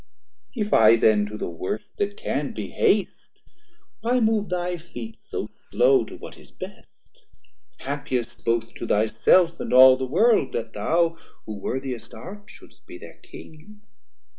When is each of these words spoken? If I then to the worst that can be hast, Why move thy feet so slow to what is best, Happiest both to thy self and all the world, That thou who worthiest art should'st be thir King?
If 0.55 0.73
I 0.73 0.95
then 0.95 1.27
to 1.27 1.37
the 1.37 1.47
worst 1.47 1.99
that 1.99 2.17
can 2.17 2.53
be 2.55 2.71
hast, 2.71 3.47
Why 3.99 4.19
move 4.19 4.49
thy 4.49 4.77
feet 4.79 5.15
so 5.15 5.45
slow 5.45 6.05
to 6.05 6.17
what 6.17 6.37
is 6.39 6.49
best, 6.49 7.27
Happiest 7.77 8.43
both 8.43 8.73
to 8.77 8.87
thy 8.87 9.05
self 9.05 9.59
and 9.59 9.71
all 9.71 9.95
the 9.97 10.07
world, 10.07 10.53
That 10.53 10.73
thou 10.73 11.19
who 11.45 11.53
worthiest 11.53 12.15
art 12.15 12.45
should'st 12.49 12.87
be 12.87 12.97
thir 12.97 13.19
King? 13.21 13.81